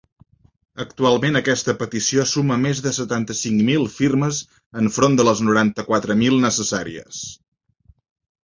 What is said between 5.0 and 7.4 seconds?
de les noranta-quatre mil necessàries.